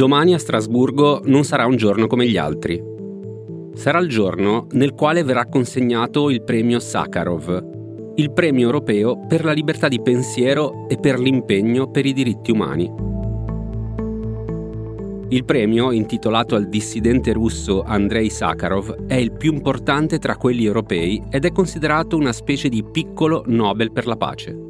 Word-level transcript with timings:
Domani 0.00 0.32
a 0.32 0.38
Strasburgo 0.38 1.20
non 1.24 1.44
sarà 1.44 1.66
un 1.66 1.76
giorno 1.76 2.06
come 2.06 2.26
gli 2.26 2.38
altri. 2.38 2.82
Sarà 3.74 3.98
il 3.98 4.08
giorno 4.08 4.66
nel 4.70 4.94
quale 4.94 5.22
verrà 5.22 5.44
consegnato 5.44 6.30
il 6.30 6.42
premio 6.42 6.78
Sakharov, 6.78 8.14
il 8.14 8.32
premio 8.32 8.64
europeo 8.64 9.26
per 9.26 9.44
la 9.44 9.52
libertà 9.52 9.88
di 9.88 10.00
pensiero 10.00 10.88
e 10.88 10.96
per 10.96 11.18
l'impegno 11.20 11.90
per 11.90 12.06
i 12.06 12.14
diritti 12.14 12.50
umani. 12.50 12.90
Il 15.28 15.44
premio, 15.44 15.92
intitolato 15.92 16.54
al 16.54 16.70
dissidente 16.70 17.34
russo 17.34 17.82
Andrei 17.82 18.30
Sakharov, 18.30 19.04
è 19.06 19.16
il 19.16 19.32
più 19.32 19.52
importante 19.52 20.18
tra 20.18 20.38
quelli 20.38 20.64
europei 20.64 21.22
ed 21.28 21.44
è 21.44 21.52
considerato 21.52 22.16
una 22.16 22.32
specie 22.32 22.70
di 22.70 22.82
piccolo 22.82 23.42
Nobel 23.48 23.92
per 23.92 24.06
la 24.06 24.16
pace 24.16 24.69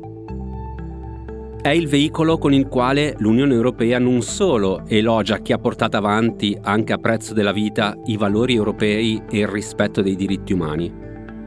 è 1.62 1.68
il 1.68 1.88
veicolo 1.88 2.38
con 2.38 2.54
il 2.54 2.68
quale 2.68 3.14
l'Unione 3.18 3.52
Europea 3.52 3.98
non 3.98 4.22
solo 4.22 4.82
elogia 4.86 5.38
chi 5.38 5.52
ha 5.52 5.58
portato 5.58 5.98
avanti, 5.98 6.56
anche 6.62 6.94
a 6.94 6.98
prezzo 6.98 7.34
della 7.34 7.52
vita, 7.52 7.94
i 8.06 8.16
valori 8.16 8.54
europei 8.54 9.22
e 9.30 9.40
il 9.40 9.48
rispetto 9.48 10.00
dei 10.00 10.16
diritti 10.16 10.54
umani, 10.54 10.90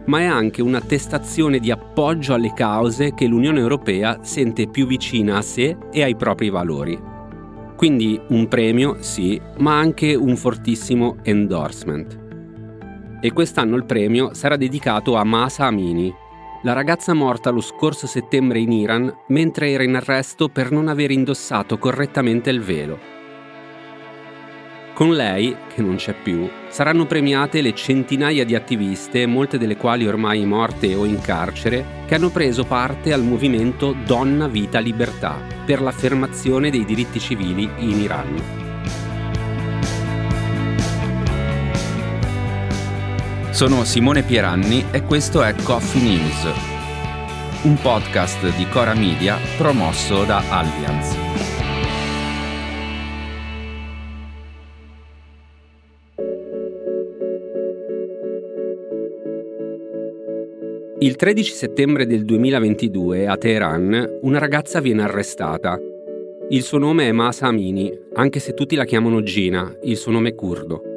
ma 0.06 0.20
è 0.20 0.26
anche 0.26 0.62
un'attestazione 0.62 1.58
di 1.58 1.72
appoggio 1.72 2.36
alle 2.36 2.54
cause 2.54 3.16
che 3.16 3.26
l'Unione 3.26 3.60
Europea 3.60 4.20
sente 4.22 4.68
più 4.68 4.86
vicina 4.86 5.38
a 5.38 5.42
sé 5.42 5.76
e 5.92 6.04
ai 6.04 6.16
propri 6.16 6.50
valori. 6.52 7.12
Quindi 7.76 8.22
un 8.30 8.48
premio, 8.48 8.98
sì, 9.00 9.42
ma 9.58 9.80
anche 9.80 10.14
un 10.14 10.36
fortissimo 10.36 11.18
endorsement. 11.24 12.20
E 13.20 13.32
quest'anno 13.32 13.76
il 13.78 13.86
premio 13.86 14.34
sarà 14.36 14.58
dedicato 14.58 15.16
a 15.16 15.24
Masa 15.24 15.66
Amini, 15.66 16.14
la 16.64 16.74
ragazza 16.74 17.14
morta 17.14 17.50
lo 17.50 17.62
scorso 17.62 18.08
settembre 18.08 18.60
in 18.60 18.72
Iran 18.72 19.14
mentre 19.28 19.72
era 19.72 19.84
in 19.84 19.96
arresto 19.96 20.48
per 20.48 20.72
non 20.72 20.88
aver 20.88 21.12
indossato 21.12 21.78
correttamente 21.78 22.50
il 22.50 22.62
velo. 22.62 23.12
Con 24.94 25.14
lei, 25.14 25.56
che 25.74 25.82
non 25.82 25.96
c'è 25.96 26.14
più, 26.14 26.48
saranno 26.70 27.06
premiate 27.06 27.62
le 27.62 27.74
centinaia 27.74 28.46
di 28.46 28.56
attiviste, 28.56 29.26
molte 29.26 29.58
delle 29.58 29.76
quali 29.76 30.08
ormai 30.08 30.46
morte 30.46 30.94
o 30.94 31.04
in 31.04 31.20
carcere, 31.20 32.04
che 32.06 32.16
hanno 32.16 32.30
preso 32.30 32.64
parte 32.64 33.12
al 33.12 33.24
movimento 33.24 33.96
Donna, 34.06 34.48
Vita, 34.48 34.80
Libertà 34.80 35.42
per 35.66 35.82
l'affermazione 35.82 36.70
dei 36.70 36.86
diritti 36.86 37.20
civili 37.20 37.68
in 37.78 38.00
Iran. 38.02 38.73
Sono 43.54 43.84
Simone 43.84 44.24
Pieranni 44.24 44.84
e 44.92 45.04
questo 45.04 45.44
è 45.44 45.54
Coffee 45.54 46.02
News, 46.02 47.64
un 47.66 47.78
podcast 47.80 48.58
di 48.58 48.68
Cora 48.68 48.96
Media 48.96 49.38
promosso 49.58 50.24
da 50.24 50.42
Allianz. 50.50 51.16
Il 60.98 61.16
13 61.16 61.54
settembre 61.54 62.08
del 62.08 62.26
2022 62.26 63.28
a 63.28 63.38
Teheran 63.38 64.18
una 64.22 64.40
ragazza 64.40 64.80
viene 64.80 65.04
arrestata. 65.04 65.80
Il 66.50 66.64
suo 66.64 66.80
nome 66.80 67.08
è 67.08 67.12
Masa 67.12 67.46
Amini, 67.46 67.96
anche 68.14 68.40
se 68.40 68.56
tutti 68.56 68.76
la 68.76 68.86
chiamano 68.86 69.22
Gina, 69.22 69.78
il 69.84 69.96
suo 69.96 70.12
nome 70.12 70.30
è 70.30 70.36
curdo. 70.36 70.93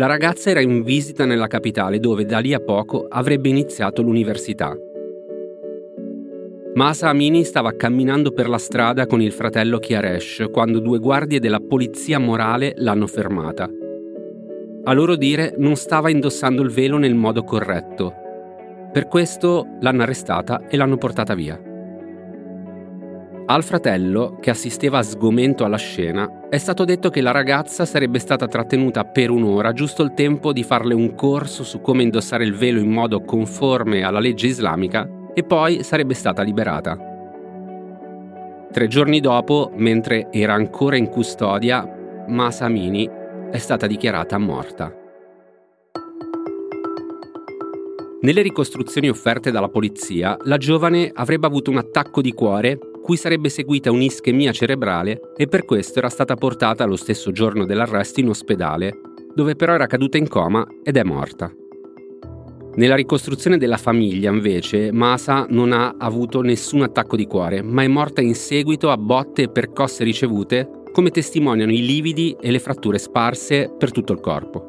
La 0.00 0.06
ragazza 0.06 0.48
era 0.48 0.62
in 0.62 0.82
visita 0.82 1.26
nella 1.26 1.46
capitale 1.46 2.00
dove 2.00 2.24
da 2.24 2.38
lì 2.38 2.54
a 2.54 2.58
poco 2.58 3.04
avrebbe 3.06 3.50
iniziato 3.50 4.00
l'università. 4.00 4.74
Masa 6.72 7.10
Amini 7.10 7.44
stava 7.44 7.76
camminando 7.76 8.32
per 8.32 8.48
la 8.48 8.56
strada 8.56 9.06
con 9.06 9.20
il 9.20 9.30
fratello 9.30 9.78
Kiaresh 9.78 10.46
quando 10.50 10.78
due 10.78 11.00
guardie 11.00 11.38
della 11.38 11.60
polizia 11.60 12.18
morale 12.18 12.72
l'hanno 12.76 13.06
fermata. 13.06 13.68
A 14.84 14.92
loro 14.94 15.16
dire 15.16 15.52
non 15.58 15.76
stava 15.76 16.08
indossando 16.08 16.62
il 16.62 16.70
velo 16.70 16.96
nel 16.96 17.14
modo 17.14 17.42
corretto. 17.42 18.14
Per 18.90 19.06
questo 19.06 19.66
l'hanno 19.82 20.00
arrestata 20.00 20.66
e 20.66 20.78
l'hanno 20.78 20.96
portata 20.96 21.34
via. 21.34 21.69
Al 23.50 23.64
fratello, 23.64 24.36
che 24.40 24.50
assisteva 24.50 24.98
a 24.98 25.02
sgomento 25.02 25.64
alla 25.64 25.76
scena, 25.76 26.46
è 26.48 26.56
stato 26.56 26.84
detto 26.84 27.10
che 27.10 27.20
la 27.20 27.32
ragazza 27.32 27.84
sarebbe 27.84 28.20
stata 28.20 28.46
trattenuta 28.46 29.04
per 29.04 29.30
un'ora, 29.30 29.72
giusto 29.72 30.04
il 30.04 30.14
tempo 30.14 30.52
di 30.52 30.62
farle 30.62 30.94
un 30.94 31.16
corso 31.16 31.64
su 31.64 31.80
come 31.80 32.04
indossare 32.04 32.44
il 32.44 32.54
velo 32.54 32.78
in 32.78 32.92
modo 32.92 33.22
conforme 33.22 34.04
alla 34.04 34.20
legge 34.20 34.46
islamica 34.46 35.32
e 35.34 35.42
poi 35.42 35.82
sarebbe 35.82 36.14
stata 36.14 36.42
liberata. 36.42 36.96
Tre 38.70 38.86
giorni 38.86 39.18
dopo, 39.18 39.72
mentre 39.74 40.28
era 40.30 40.54
ancora 40.54 40.96
in 40.96 41.08
custodia, 41.08 42.24
Masa 42.28 42.66
Amini 42.66 43.10
è 43.50 43.58
stata 43.58 43.88
dichiarata 43.88 44.38
morta. 44.38 44.94
Nelle 48.20 48.42
ricostruzioni 48.42 49.08
offerte 49.08 49.50
dalla 49.50 49.70
polizia, 49.70 50.36
la 50.44 50.56
giovane 50.56 51.10
avrebbe 51.12 51.48
avuto 51.48 51.70
un 51.70 51.78
attacco 51.78 52.20
di 52.20 52.32
cuore 52.32 52.78
cui 53.10 53.18
sarebbe 53.18 53.48
seguita 53.48 53.90
un'ischemia 53.90 54.52
cerebrale 54.52 55.32
e 55.36 55.48
per 55.48 55.64
questo 55.64 55.98
era 55.98 56.08
stata 56.08 56.36
portata 56.36 56.84
lo 56.84 56.94
stesso 56.94 57.32
giorno 57.32 57.64
dell'arresto 57.64 58.20
in 58.20 58.28
ospedale, 58.28 59.00
dove 59.34 59.56
però 59.56 59.74
era 59.74 59.88
caduta 59.88 60.16
in 60.16 60.28
coma 60.28 60.64
ed 60.84 60.96
è 60.96 61.02
morta. 61.02 61.52
Nella 62.76 62.94
ricostruzione 62.94 63.58
della 63.58 63.78
famiglia, 63.78 64.30
invece, 64.30 64.92
Masa 64.92 65.44
non 65.48 65.72
ha 65.72 65.96
avuto 65.98 66.40
nessun 66.42 66.82
attacco 66.82 67.16
di 67.16 67.26
cuore, 67.26 67.62
ma 67.62 67.82
è 67.82 67.88
morta 67.88 68.20
in 68.20 68.36
seguito 68.36 68.90
a 68.90 68.96
botte 68.96 69.42
e 69.42 69.50
percosse 69.50 70.04
ricevute, 70.04 70.70
come 70.92 71.10
testimoniano 71.10 71.72
i 71.72 71.84
lividi 71.84 72.36
e 72.40 72.52
le 72.52 72.60
fratture 72.60 72.98
sparse 72.98 73.74
per 73.76 73.90
tutto 73.90 74.12
il 74.12 74.20
corpo. 74.20 74.64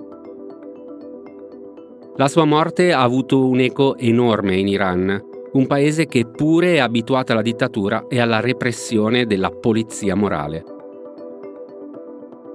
La 2.15 2.27
sua 2.27 2.45
morte 2.45 2.91
ha 2.91 3.03
avuto 3.03 3.45
un 3.45 3.59
eco 3.59 3.95
enorme 3.97 4.57
in 4.57 4.67
Iran, 4.67 5.29
un 5.53 5.67
paese 5.67 6.05
che 6.05 6.25
pure 6.25 6.75
è 6.75 6.79
abituato 6.79 7.31
alla 7.31 7.41
dittatura 7.41 8.05
e 8.07 8.19
alla 8.19 8.39
repressione 8.39 9.25
della 9.25 9.49
polizia 9.49 10.15
morale. 10.15 10.63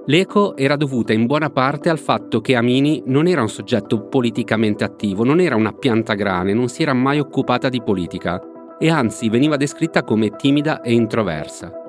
L'eco 0.05 0.55
era 0.55 0.77
dovuta 0.77 1.11
in 1.11 1.25
buona 1.25 1.49
parte 1.49 1.89
al 1.89 1.99
fatto 1.99 2.39
che 2.39 2.55
Amini 2.55 3.03
non 3.07 3.27
era 3.27 3.41
un 3.41 3.49
soggetto 3.49 4.07
politicamente 4.07 4.85
attivo, 4.85 5.25
non 5.25 5.41
era 5.41 5.55
una 5.55 5.73
piantagrane, 5.73 6.53
non 6.53 6.69
si 6.69 6.81
era 6.81 6.93
mai 6.93 7.19
occupata 7.19 7.67
di 7.67 7.81
politica 7.83 8.41
e 8.79 8.89
anzi 8.89 9.27
veniva 9.29 9.57
descritta 9.57 10.03
come 10.03 10.29
timida 10.35 10.81
e 10.81 10.93
introversa. 10.93 11.86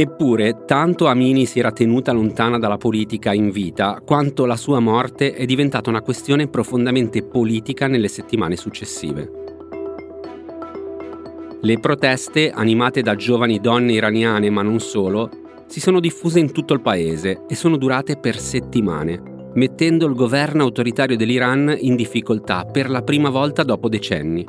Eppure, 0.00 0.64
tanto 0.64 1.08
Amini 1.08 1.44
si 1.44 1.58
era 1.58 1.72
tenuta 1.72 2.12
lontana 2.12 2.58
dalla 2.58 2.78
politica 2.78 3.34
in 3.34 3.50
vita, 3.50 4.00
quanto 4.02 4.46
la 4.46 4.56
sua 4.56 4.80
morte 4.80 5.34
è 5.34 5.44
diventata 5.44 5.90
una 5.90 6.00
questione 6.00 6.48
profondamente 6.48 7.22
politica 7.22 7.86
nelle 7.86 8.08
settimane 8.08 8.56
successive. 8.56 9.30
Le 11.60 11.78
proteste, 11.80 12.50
animate 12.50 13.02
da 13.02 13.14
giovani 13.14 13.60
donne 13.60 13.92
iraniane 13.92 14.48
ma 14.48 14.62
non 14.62 14.80
solo, 14.80 15.28
si 15.66 15.80
sono 15.80 16.00
diffuse 16.00 16.38
in 16.38 16.50
tutto 16.50 16.72
il 16.72 16.80
paese 16.80 17.42
e 17.46 17.54
sono 17.54 17.76
durate 17.76 18.16
per 18.16 18.38
settimane, 18.38 19.50
mettendo 19.52 20.06
il 20.06 20.14
governo 20.14 20.62
autoritario 20.62 21.18
dell'Iran 21.18 21.76
in 21.78 21.94
difficoltà 21.94 22.64
per 22.64 22.88
la 22.88 23.02
prima 23.02 23.28
volta 23.28 23.64
dopo 23.64 23.90
decenni. 23.90 24.46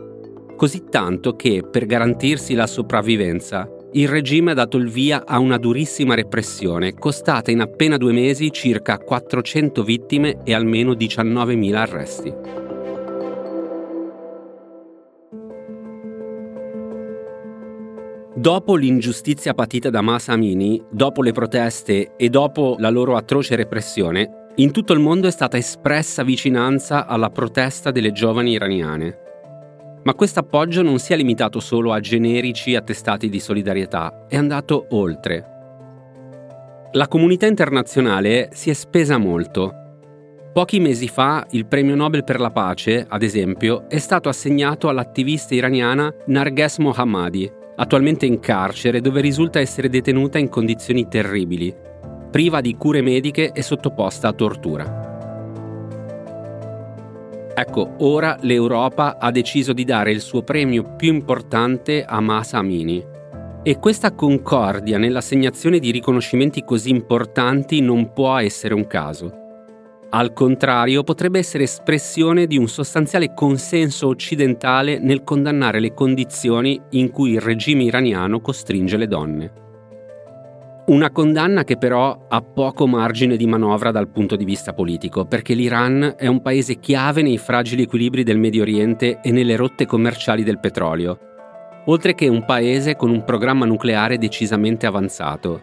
Così 0.55 0.85
tanto 0.89 1.35
che, 1.35 1.61
per 1.69 1.85
garantirsi 1.85 2.53
la 2.53 2.67
sopravvivenza, 2.67 3.69
il 3.93 4.07
regime 4.07 4.51
ha 4.51 4.53
dato 4.53 4.77
il 4.77 4.89
via 4.89 5.25
a 5.25 5.39
una 5.39 5.57
durissima 5.57 6.15
repressione, 6.15 6.93
costata 6.93 7.51
in 7.51 7.59
appena 7.59 7.97
due 7.97 8.13
mesi 8.13 8.51
circa 8.51 8.97
400 8.97 9.83
vittime 9.83 10.37
e 10.43 10.53
almeno 10.53 10.93
19.000 10.93 11.73
arresti. 11.75 12.33
Dopo 18.33 18.75
l'ingiustizia 18.75 19.53
patita 19.53 19.89
da 19.89 20.01
Masa 20.01 20.33
Amini, 20.33 20.81
dopo 20.89 21.21
le 21.21 21.33
proteste 21.33 22.15
e 22.15 22.29
dopo 22.29 22.77
la 22.79 22.89
loro 22.89 23.17
atroce 23.17 23.55
repressione, 23.55 24.47
in 24.55 24.71
tutto 24.71 24.93
il 24.93 24.99
mondo 24.99 25.27
è 25.27 25.31
stata 25.31 25.57
espressa 25.57 26.23
vicinanza 26.23 27.05
alla 27.05 27.29
protesta 27.29 27.91
delle 27.91 28.11
giovani 28.11 28.51
iraniane. 28.51 29.30
Ma 30.03 30.15
questo 30.15 30.39
appoggio 30.39 30.81
non 30.81 30.97
si 30.97 31.13
è 31.13 31.15
limitato 31.15 31.59
solo 31.59 31.93
a 31.93 31.99
generici 31.99 32.75
attestati 32.75 33.29
di 33.29 33.39
solidarietà, 33.39 34.25
è 34.27 34.35
andato 34.35 34.87
oltre. 34.91 35.45
La 36.93 37.07
comunità 37.07 37.45
internazionale 37.45 38.49
si 38.51 38.69
è 38.69 38.73
spesa 38.73 39.17
molto. 39.17 39.75
Pochi 40.53 40.79
mesi 40.79 41.07
fa 41.07 41.45
il 41.51 41.67
premio 41.67 41.95
Nobel 41.95 42.23
per 42.23 42.39
la 42.39 42.49
pace, 42.49 43.05
ad 43.07 43.21
esempio, 43.21 43.87
è 43.87 43.99
stato 43.99 44.27
assegnato 44.27 44.89
all'attivista 44.89 45.53
iraniana 45.53 46.13
Narges 46.25 46.79
Mohammadi, 46.79 47.49
attualmente 47.75 48.25
in 48.25 48.39
carcere 48.39 49.01
dove 49.01 49.21
risulta 49.21 49.59
essere 49.59 49.87
detenuta 49.87 50.39
in 50.39 50.49
condizioni 50.49 51.07
terribili, 51.07 51.73
priva 52.31 52.59
di 52.59 52.75
cure 52.75 53.01
mediche 53.01 53.51
e 53.53 53.61
sottoposta 53.61 54.27
a 54.29 54.33
tortura. 54.33 55.10
Ecco, 57.61 57.93
ora 57.99 58.39
l'Europa 58.41 59.19
ha 59.19 59.29
deciso 59.29 59.71
di 59.71 59.83
dare 59.83 60.11
il 60.11 60.19
suo 60.19 60.41
premio 60.41 60.95
più 60.95 61.13
importante 61.13 62.03
a 62.03 62.19
Masa 62.19 62.57
Amini. 62.57 63.05
E 63.61 63.77
questa 63.77 64.15
concordia 64.15 64.97
nell'assegnazione 64.97 65.77
di 65.77 65.91
riconoscimenti 65.91 66.63
così 66.63 66.89
importanti 66.89 67.79
non 67.79 68.13
può 68.13 68.35
essere 68.37 68.73
un 68.73 68.87
caso. 68.87 69.31
Al 70.09 70.33
contrario, 70.33 71.03
potrebbe 71.03 71.37
essere 71.37 71.65
espressione 71.65 72.47
di 72.47 72.57
un 72.57 72.67
sostanziale 72.67 73.35
consenso 73.35 74.07
occidentale 74.07 74.97
nel 74.97 75.23
condannare 75.23 75.79
le 75.79 75.93
condizioni 75.93 76.81
in 76.89 77.11
cui 77.11 77.33
il 77.33 77.41
regime 77.41 77.83
iraniano 77.83 78.41
costringe 78.41 78.97
le 78.97 79.07
donne. 79.07 79.53
Una 80.83 81.11
condanna 81.11 81.63
che 81.63 81.77
però 81.77 82.25
ha 82.27 82.41
poco 82.41 82.87
margine 82.87 83.37
di 83.37 83.45
manovra 83.45 83.91
dal 83.91 84.09
punto 84.09 84.35
di 84.35 84.43
vista 84.43 84.73
politico, 84.73 85.25
perché 85.25 85.53
l'Iran 85.53 86.15
è 86.17 86.25
un 86.25 86.41
paese 86.41 86.79
chiave 86.79 87.21
nei 87.21 87.37
fragili 87.37 87.83
equilibri 87.83 88.23
del 88.23 88.39
Medio 88.39 88.63
Oriente 88.63 89.19
e 89.21 89.31
nelle 89.31 89.55
rotte 89.55 89.85
commerciali 89.85 90.43
del 90.43 90.59
petrolio, 90.59 91.19
oltre 91.85 92.15
che 92.15 92.27
un 92.27 92.45
paese 92.45 92.95
con 92.95 93.11
un 93.11 93.23
programma 93.23 93.65
nucleare 93.65 94.17
decisamente 94.17 94.87
avanzato. 94.87 95.61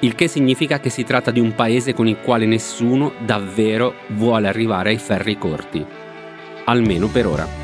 Il 0.00 0.14
che 0.14 0.26
significa 0.26 0.80
che 0.80 0.88
si 0.88 1.04
tratta 1.04 1.30
di 1.30 1.40
un 1.40 1.54
paese 1.54 1.92
con 1.92 2.08
il 2.08 2.16
quale 2.18 2.46
nessuno 2.46 3.12
davvero 3.24 3.94
vuole 4.08 4.48
arrivare 4.48 4.88
ai 4.88 4.98
ferri 4.98 5.36
corti, 5.36 5.84
almeno 6.64 7.08
per 7.08 7.26
ora. 7.26 7.63